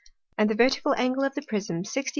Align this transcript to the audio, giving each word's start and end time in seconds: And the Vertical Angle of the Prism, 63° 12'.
And 0.35 0.49
the 0.49 0.55
Vertical 0.55 0.95
Angle 0.97 1.23
of 1.25 1.35
the 1.35 1.43
Prism, 1.43 1.83
63° 1.83 1.93
12'. 1.93 2.05